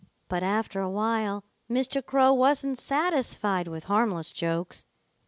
[0.29, 2.03] "But after a while Mr.
[2.03, 4.83] Crow wasn't satisfied with harmless jokes.